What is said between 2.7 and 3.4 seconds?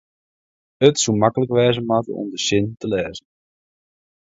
te lêzen